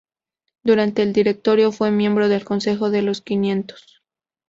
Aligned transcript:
Durante 0.63 1.03
el 1.03 1.13
Directorio 1.13 1.71
fue 1.71 1.91
miembro 1.91 2.27
del 2.27 2.43
Consejo 2.43 2.89
de 2.89 3.03
los 3.03 3.21
Quinientos. 3.21 4.01